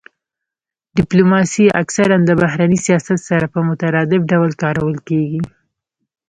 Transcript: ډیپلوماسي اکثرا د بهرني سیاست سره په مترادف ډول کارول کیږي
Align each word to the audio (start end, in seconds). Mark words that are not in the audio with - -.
ډیپلوماسي 0.97 1.65
اکثرا 1.81 2.17
د 2.25 2.31
بهرني 2.41 2.79
سیاست 2.85 3.19
سره 3.29 3.45
په 3.53 3.59
مترادف 3.69 4.21
ډول 4.31 4.51
کارول 4.63 4.95
کیږي 5.07 5.41